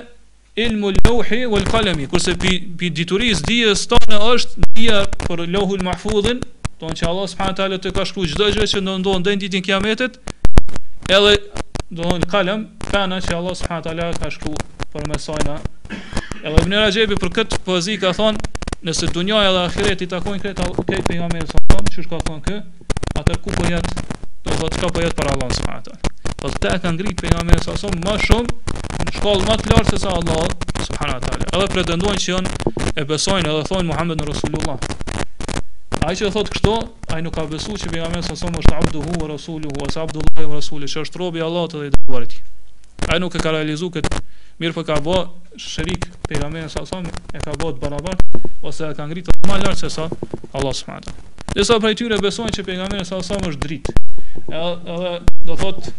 [0.62, 5.76] ilmu lohi wal kalemi kurse pi, pi dituris dhije së tani është dhija për lohu
[5.76, 6.40] lë mahfudhin
[6.82, 9.60] Don që Allah subhanahu teala të ka shkruar çdo gjë që do ndodhë në ditën
[9.60, 10.16] e Kiametit,
[11.14, 11.34] edhe
[11.94, 14.58] do një kalam, fana që Allah subhanahu taala ka shkruar
[14.96, 15.54] për mesajna.
[16.42, 18.50] Edhe Ibn Rajebi për këtë poezi ka thonë,
[18.88, 22.58] nëse dunya edhe ahireti takojnë këtë okay, pejgamberin sa tonë, çu shka thonë kë,
[23.22, 23.98] atë ku po jetë,
[24.48, 26.14] do të çka po jetë për Allah subhanahu taala.
[26.42, 28.58] Po ta ka ngrit pejgamberin sa son më shumë
[29.06, 30.50] në shkollë më të lartë se sa Allah
[30.88, 31.52] subhanahu taala.
[31.54, 32.60] Edhe pretendojnë që janë
[32.96, 34.82] e besojnë edhe thonë Muhammedun Rasulullah
[36.06, 36.72] ai që thot kështu,
[37.14, 40.58] ai nuk ka besuar se pejgamberi sa son është abduhu wa rasuluhu wa sabdullahi wa
[40.58, 42.32] rasuli, që është robi i Allahut dhe i dërguarit.
[43.12, 44.20] Ai nuk e ka realizuar këtë,
[44.62, 45.18] mirë po ka bë
[45.62, 49.78] shërik pejgamberi sa son e ka bë të barabart ose e ka ngritur më lart
[49.82, 50.08] se sa
[50.56, 51.14] Allah subhanahu.
[51.52, 53.94] Dhe sa prej tyre besojnë që pejgamberi sa son është dritë.
[54.48, 55.14] Edhe
[55.46, 55.90] do thot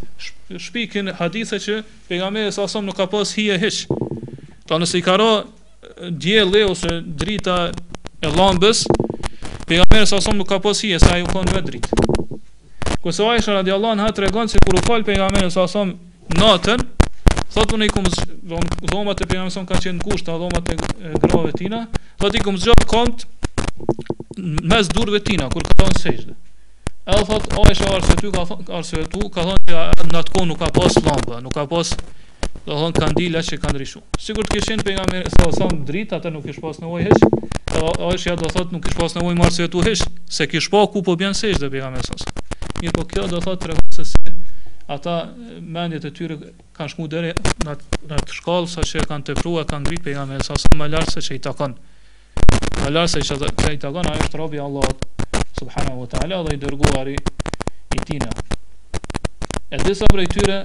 [0.68, 1.80] shpikën hadithe që
[2.12, 3.86] pejgamberi sa son nuk ka pas hije hiç.
[4.68, 5.32] Tanë nëse i ka ra
[6.10, 7.62] djeli ose drita
[8.24, 8.86] e lambës,
[9.74, 11.80] pejgamberi sa son nuk ka pas hije se ai u kon vetë
[13.04, 15.96] Ku sa Aisha radhiyallahu anha tregon se kur u fal pejgamberi sa son
[16.30, 16.80] natën,
[17.54, 18.06] thot unë i kum
[18.82, 20.76] dhomat e pejgamberit son ka qenë kusht ato dhomat e
[21.28, 21.82] grave tina,
[22.20, 23.26] thot i kum zgjat kont
[24.38, 26.36] mes durve tina kur ka thon sejdë.
[27.04, 28.64] Edhe thot Aisha arse ty ka thon
[29.12, 29.78] tu ka thon se
[30.14, 31.96] natë nuk ka pas llambë, nuk ka pas
[32.64, 34.06] do thon kandila që kanë ndryshuar.
[34.20, 37.43] Sigurt të kishin pejgamberi sa son drit, atë nuk kish pas nevojë hiç.
[37.80, 40.68] Po ai shia do thot nuk kish pas nevojë marrë se tu hesh se kish
[40.72, 42.02] pa ku po bën sesh dhe bëra me
[42.82, 44.22] Mirë po kjo do thot tre se si,
[44.96, 45.16] ata
[45.76, 46.36] mendjet e tyre
[46.78, 47.32] kanë shku deri
[47.66, 47.76] në
[48.12, 50.38] në të shkollë sa që kanë tepruar kanë ngrit pejgam me
[50.84, 51.74] më lart se çai takon.
[52.84, 54.88] Më lart se çai takon ai është robi Allah
[55.60, 58.30] subhanahu wa taala dhe i dërguari i tina.
[59.74, 60.58] E disa prej tyre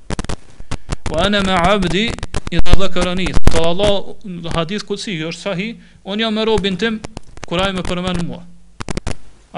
[1.08, 2.04] Po anë me abdi,
[2.52, 5.66] një dhe dhe kërëni Tha Allah në hadith jo është sahi
[6.04, 7.00] Unë jam me robin tim
[7.48, 8.42] Kura i me përmenë mua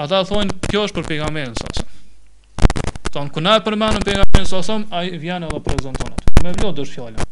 [0.05, 1.87] Ata thonë kjo është për pegamerin sasëm
[3.11, 6.31] Ton kuna e përmendën pejgamberin sa sa ai vjen edhe prezanton atë.
[6.45, 7.25] Me vlo dorë fjalën.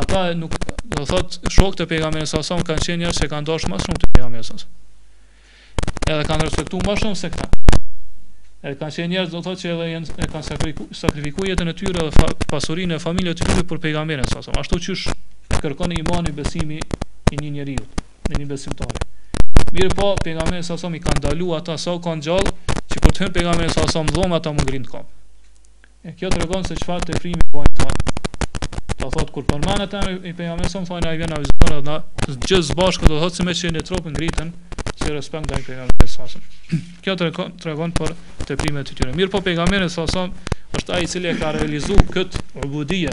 [0.00, 0.54] Ata nuk
[0.96, 4.10] do thotë, shokët e pejgamberit sa kanë qenë njerëz që kanë dashur më shumë të
[4.16, 7.81] pejgamberit sa Edhe kanë respektu më shumë se këta.
[8.62, 11.72] Edhe kanë qenë njerëz do të thotë që edhe janë kanë sakrifikuar sakrifiku jetën e
[11.78, 14.38] tyre dhe pasurinë e familjes së tyre për pejgamberin sa.
[14.60, 14.92] Ashtu që
[15.64, 17.82] kërkon i imani besimi i një njeriu,
[18.28, 18.92] në një besimtar.
[19.74, 22.52] Mirpo pejgamberi sa i kanë dalu ata sa u kanë gjallë
[22.86, 25.02] që kur të hyn pejgamberi sa sa mdhoma ata mund grind kom.
[26.06, 27.90] E kjo tregon se çfarë teprimi primi po ata.
[29.02, 29.82] Ta thot kur po mban
[30.22, 33.74] i pejgamberi sa thonë ai vjen avizon atë gjithë së do thotë se me çën
[33.74, 34.54] e tropën ngritën
[35.00, 37.00] si respekt ndaj pejgamberit sallallahu alajhi wasallam.
[37.02, 38.12] Kjo tregon tregon për
[38.48, 39.10] tepimet e tyre.
[39.12, 43.12] Mirë Mirpo pejgamberi sallallahu alajhi wasallam është ai i cili e ka realizuar kët ubudie,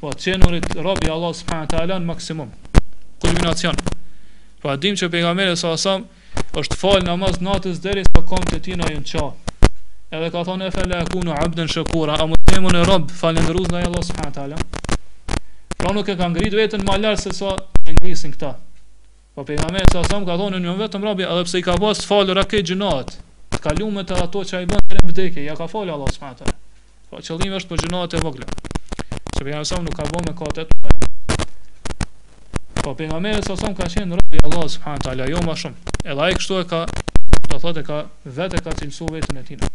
[0.00, 2.50] po çenurit robi Allah subhanahu taala në maksimum
[3.22, 3.76] kulminacion.
[4.60, 8.44] Po a dim që pejgamberi sallallahu alajhi wasallam është fal namaz natës deri sa kom
[8.50, 9.28] të tinë ajën qa.
[10.14, 13.68] Edhe ka thonë e fele e kunu abdën shëkura, a më në robë, falen rruz
[13.72, 14.46] në e Allah s.a.
[15.76, 17.50] Pra nuk e ka ngrit vetën ma lërë se sa
[17.82, 18.52] e ngrisin këta.
[19.34, 21.72] Po për nga me e sasam ka thonë një vetëm rabi Edhe pse i ka
[21.82, 23.08] pas falë rake gjinat
[23.50, 26.52] Të kalume të ato që a i bënë të vdekje Ja ka falë Allah s.a.
[27.10, 28.44] Po qëllim është për gjinat e vogla.
[29.34, 32.94] Që për nga me e sasam nuk ka bënë me ka të të të Po
[33.00, 34.94] për nga me e sasam ka qenë rabi Allah s.a.
[35.18, 36.84] Ja jo ma shumë Edhe a i kështu e ka
[37.48, 37.98] Të thot e ka
[38.38, 39.72] vetë e ka cilësu vetën e tina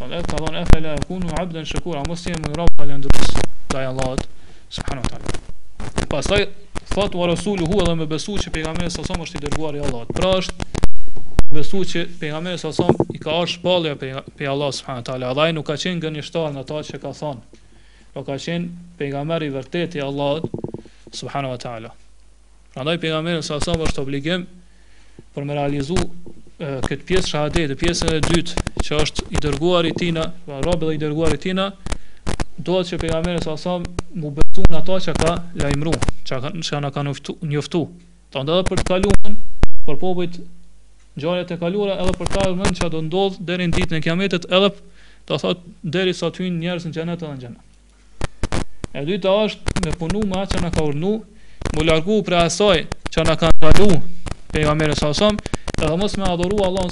[0.00, 5.46] Po dhe të thonë e fele e kunu Abden shëkura Mos të jemi në rabi
[6.10, 6.46] Pastaj
[6.94, 10.12] thot wa hu edhe me besu që pejgamberi sa është i dërguar i Allahut.
[10.18, 15.28] Pra është besu që pejgamberi sa i ka ardhur shpallja pe Allah subhanahu taala.
[15.32, 17.62] Allahu nuk ka qenë gënjeshtar në ato që ka thonë.
[18.14, 18.68] Po ka qenë
[19.00, 20.48] pejgamber i vërtetë i Allahut
[21.20, 21.92] subhanahu wa taala.
[22.74, 24.48] Prandaj pejgamberi sa sa është obligim
[25.34, 26.00] për me realizu
[26.88, 30.24] këtë pjesë shahadet, pjesën e dytë që është i dërguar i tina,
[30.66, 31.68] robë dhe i dërguar i tina,
[32.58, 33.78] dohet që pejgamberi sa sa
[34.12, 35.92] mu besu në ata që ka lajmru,
[36.26, 37.82] që ka në ka njoftu, njoftu.
[38.32, 39.38] Ta ndodhe për të kalunën,
[39.86, 40.40] për pobojt
[41.18, 44.48] gjarët të kalura, edhe për ta rëmën që do ndodhë deri në ditë në kiametet,
[44.50, 44.72] edhe
[45.26, 47.66] të thotë dhe sa të hynë njerës në gjenet edhe në gjenet.
[48.98, 51.14] E dyta është me punu atë që në ka urnu,
[51.76, 53.90] mu largu për asaj që në ka në kalu
[54.52, 55.30] pejgamberi sa sa sa sa sa sa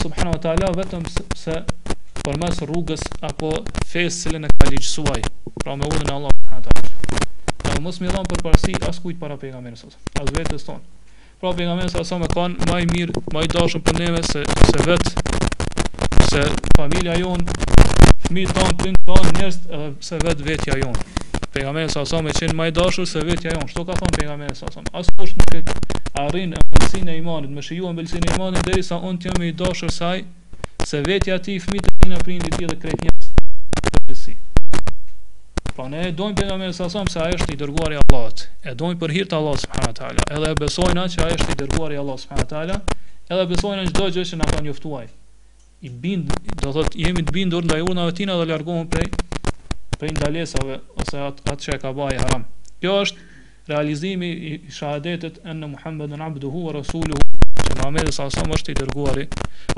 [0.05, 1.76] sa sa sa sa sa
[2.27, 3.53] për mes rrugës apo
[3.87, 5.21] fesë cilën e ka ligjësuaj,
[5.63, 7.75] pra me udhën e Allah subhanahu taala.
[7.75, 10.65] Ne mos më dhon për parësi as para pejgamberit asë as vetes
[11.41, 14.79] Pra pejgamberi sa më kanë më i mirë, më i dashur për neve se se
[14.89, 15.05] vet
[16.31, 16.43] se
[16.79, 17.43] familja jon,
[18.25, 20.97] fëmijët ton, prindët ton, njerëz njerës se vet vetja jon.
[21.55, 23.69] Pejgamberi sa më qen më i dashur se vetja jon.
[23.73, 24.89] Çto ka thon pejgamberi sa më?
[24.99, 29.21] As kush nuk e në ambicin e imanit, më shijuan ambicin e imanit derisa unë
[29.23, 30.25] të jam i dashur saj,
[30.87, 34.35] se vetja ati i fmi të ti në prindit ti dhe krejt njësë si.
[35.59, 37.99] Pra po ne e dojmë për nga mërë sasam se a është i dërguar i
[38.05, 41.95] Allahot, e dojmë për hirtë Allah subhanë edhe e besojna që a është i dërguar
[41.95, 45.07] i Allah subhanë edhe e besojna që dojë që nga ka njëftuaj.
[45.89, 46.31] I bind,
[46.63, 49.09] do thot, jemi të bindur nda i urnave tina dhe ljargohen prej,
[49.99, 52.47] prej ndalesave, ose atë at që e ka baje haram.
[52.81, 53.43] Kjo është
[53.75, 59.25] realizimi i shahadetet enë Muhammedun abduhu wa rasuluhu që Muhamedi sa sa është i dërguari,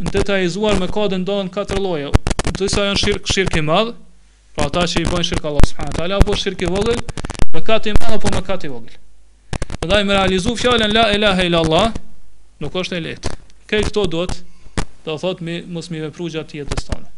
[0.00, 3.62] në detajizuar me kodë ndonë në katër loje, në të disa janë shirkë shirk i
[3.68, 3.92] madhë,
[4.56, 6.08] pra ata që i bojnë shirkë Allah s.w.t.
[6.18, 6.98] apo shirkë i vogël,
[7.54, 8.98] me katë i madhë apo me katë i vogël.
[9.84, 11.86] Në daj me realizu fjallën la ilaha ila Allah,
[12.60, 13.38] nuk është e letë.
[13.70, 14.42] Këj këto do të,
[15.06, 17.10] do thotë mësë mi vepru gjatë tjetës tonë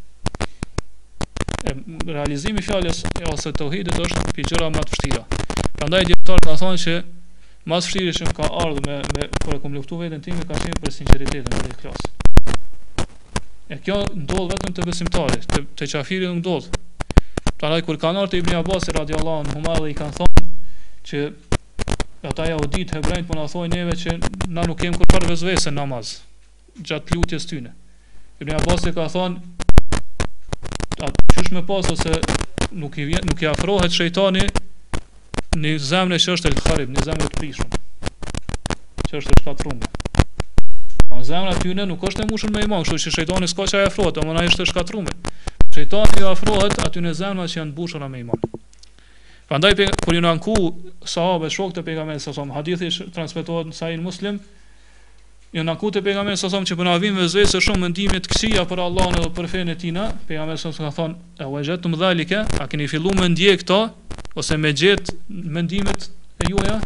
[2.07, 5.23] realizimi i fjalës e ose tauhidit është një gjëra më e vështirë.
[5.79, 6.97] Prandaj dijetar ka thënë se
[7.69, 10.45] më e vështirë është ka ardhur me me kur e kum luftu veten tim me
[10.51, 12.09] kaq shumë për sinqeritetin e këtij
[13.73, 16.67] E kjo ndodh vetëm te besimtari, te te qafiri nuk ndodh.
[17.57, 20.51] Prandaj kur kanë ardhur Ibn Abbas radhiyallahu anhu dhe i kanë thonë
[21.09, 21.23] që
[22.31, 24.19] ata ja udit hebrejt po na thonë neve që
[24.53, 26.13] na nuk kem kur për vezvese namaz
[26.83, 27.73] gjat lutjes tyne.
[28.43, 29.62] Ibn Abbas i ka thonë
[31.01, 32.13] atë qysh me pas ose
[32.73, 34.45] nuk i nuk i afrohet shejtani
[35.63, 37.67] në zemrën që është e kharib në zemrën e prishur
[39.09, 39.77] që është e shkatrur.
[41.13, 43.87] Po zemra ty në nuk është e mushur me iman, kështu që shejtani s'ka çaj
[43.91, 45.13] afrohet, por ai është e shkatrumë.
[45.73, 48.41] Shejtani ju afrohet aty në zemra që janë mbushura me iman.
[49.49, 50.67] Prandaj kur ju ankuh
[51.15, 54.41] sahabët shokët e pejgamberit sa hadithi transmetohet në Sahih Muslim,
[55.53, 58.63] Jo na kute pejgamberi sa thon që po na vin vezvese shumë mendime të kësia
[58.71, 62.87] për Allahun edhe për fenë e pejgamberi sa ka thon e wajhatum dhalika a keni
[62.89, 63.77] filluar me ndje këto
[64.41, 66.07] ose me gjet mendimet
[66.41, 66.79] e juaja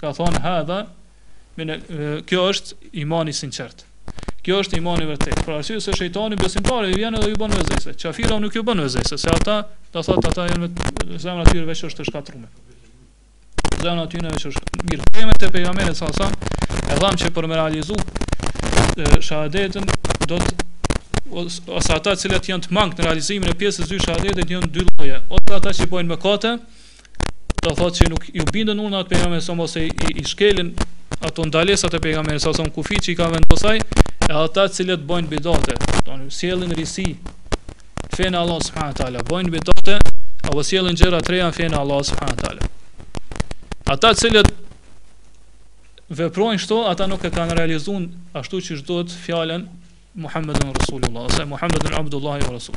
[0.00, 0.80] ka thon hadha
[1.56, 1.70] min
[2.26, 2.74] kjo është
[3.04, 3.86] imani i sinqert
[4.42, 7.54] kjo është imani i vërtet por arsye se shejtani besimtarë i vjen edhe ju bën
[7.58, 9.60] vezvese çafira nuk ju bën vezvese se ata
[9.94, 14.88] do thotë ata janë me zemra aty veç është të shkatrur me zemra veç është
[14.90, 16.34] mirë temat e pejgamberit sa thon
[16.84, 17.96] E dham që për me realizu
[19.24, 19.88] Shahadetën
[20.28, 20.56] Do të
[21.40, 25.16] Ose ata cilët janë të mangë në realizimin e pjesës dy shahadetit janë dy lloje.
[25.32, 26.50] Ose ata që bojnë mëkate,
[27.64, 30.68] do thotë se nuk i u bindën unë atë pejgamber sa ose i, i shkelin
[31.24, 35.32] ato ndalesat e pejgamberit sa son kufiçi i ka vendosur, e ata të cilët bojnë
[35.32, 37.06] bidate, do të sjellin risi
[38.14, 39.96] fen Allah subhanahu wa taala, bojnë bidate,
[40.44, 42.70] apo sjellin gjëra treja, reja Allah subhanahu wa taala.
[43.96, 44.52] Ata të cilët
[46.16, 49.66] veprojnë shto, ata nuk e kanë realizun ashtu që duhet fjalën fjallën
[50.14, 52.76] Muhammedun Rasulullah, ose Muhammedun Abdullah i Rasul.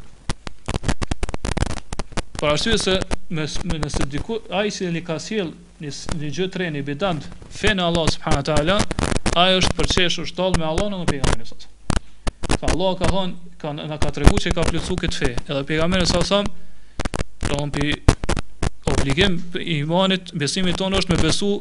[2.37, 2.95] Por ashtu se,
[3.29, 6.81] mes, mes, nëse diku, a i si në ka siel një, një gjë të reni,
[6.85, 8.77] bidant, fene Allah, subhanahu teala,
[9.37, 11.67] ala, është përqeshë, është talë me Allah në në e sot.
[12.57, 15.63] Fa Allah ka thonë, ka, në ka të regu që ka plëcu këtë fe, edhe
[15.69, 16.45] pejgamberi sa sam,
[17.45, 17.61] të
[18.87, 21.51] obligim i imanit, besimit tonë është me besu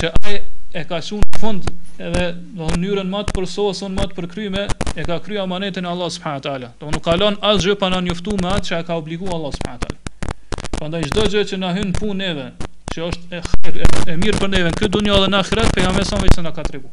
[0.00, 0.36] që a
[0.74, 1.68] e ka shumë në fund
[2.02, 2.24] edhe
[2.58, 4.64] në njërën matë për sosën, matë për kryme,
[4.98, 6.54] e ka kryer amanetin e Allah s.p.
[6.80, 9.54] Do nuk kalon asë gjë pa në njëftu me atë që e ka obligu Allah
[9.54, 12.46] subhanahu Pa nda i gjë që në hynë punë neve,
[12.92, 13.44] që është e,
[13.84, 16.42] e, e mirë për neve, në këtë dunja dhe në akhirat, pe jam vesam veqë
[16.48, 16.90] në ka të regu.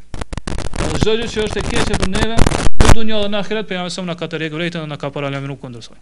[1.02, 3.90] gjë që është e keqe për neve, në këtë dunja dhe në akhirat, pe jam
[3.90, 5.98] vesam në ka në ka para lëmë nuk këndërsoj.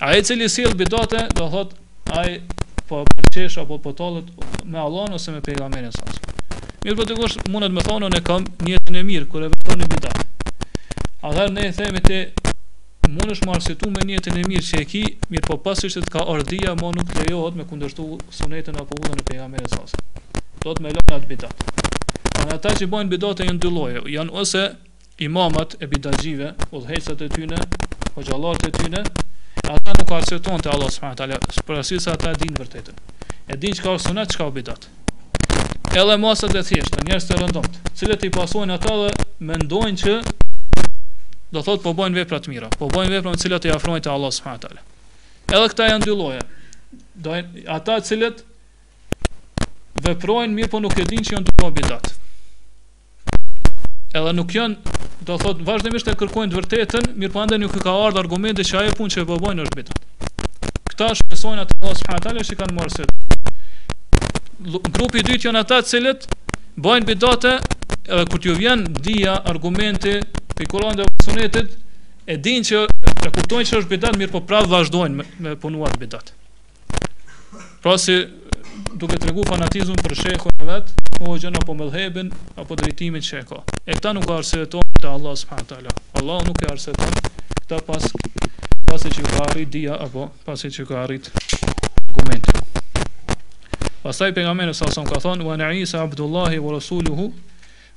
[0.00, 1.76] Ai cili s'il bidate, do thot,
[2.16, 2.24] a
[2.90, 4.26] po përqesh apo po tallet
[4.66, 6.02] me Allahun ose me pejgamberin sa.
[6.84, 9.78] Mirë po dikush mundet me thonë ne kam një jetën e mirë kur e veton
[9.82, 10.22] në bidat.
[11.20, 12.18] Atëherë ne e themi te
[13.14, 16.24] mundesh më me një jetën e mirë që e ki, mirë po pasi të ka
[16.34, 18.08] ardhia më nuk lejohet me kundërshtu
[18.40, 19.82] sunetën apo udhën e pejgamberit sa.
[20.64, 21.66] Do të më lënë atë bidat.
[22.42, 24.64] Në ata që bojnë e janë dy lloje, janë ose
[25.30, 27.62] imamat e bidaxhive, udhëhecat e tyre,
[28.18, 29.04] hoxhallarët e tyre,
[29.68, 32.96] Ata nuk akseptuan te Allah subhanahu teala, por asaj se ata dinë vërtetën.
[33.50, 34.86] E dinë çka është sunet, çka është bidat.
[35.96, 39.08] Edhe masat e thjeshtë, njerëz të rëndomt, të cilët i pasojnë ata dhe
[39.50, 40.14] mendojnë që
[41.56, 44.12] do thotë po bëjnë vepra të mira, po bëjnë vepra të cilat i afrojnë te
[44.14, 44.84] Allah subhanahu teala.
[45.50, 46.40] Edhe këta janë dy lloje.
[47.26, 47.36] Do
[47.76, 48.44] ata të cilët
[50.06, 52.14] veprojnë mirë, por nuk e dinë që janë të bëjnë bidat
[54.14, 54.94] edhe nuk janë
[55.28, 58.94] do thot vazhdimisht e kërkojnë të vërtetën, mirë po nuk ka ardhur argumente që ajo
[58.98, 60.00] punë që po bëbojnë është bidat.
[60.90, 63.04] Këta shpesojnë atë Allah subhanahu taala që kanë marrë se
[64.96, 66.26] grupi i dytë janë ata të cilët
[66.84, 67.54] bëjnë bidate
[68.00, 70.16] edhe kur t'ju vjen dia argumente
[70.56, 71.70] pe Kur'an dhe Sunetit
[72.30, 75.94] e dinë që e kuptojnë që është bidat, mirë po prapë vazhdojnë me, me punuar
[76.00, 76.34] bidat.
[77.80, 78.18] Pra si
[78.98, 80.92] duke të regu fanatizm për sheko e vetë,
[81.26, 83.60] o gjënë apo më dhebin, apo drejtimin që e ka.
[83.86, 85.58] E këta nuk arseton të Allah s.a.
[86.20, 87.14] Allah nuk e arseton
[87.54, 88.08] këta pas,
[88.90, 91.30] pas që ka arrit dia, apo pas që ka arrit
[92.08, 92.50] argument.
[94.00, 97.30] Pastaj pejgamberi për nga sa sa ka thonë, wa në isa abdullahi wa rasuluhu,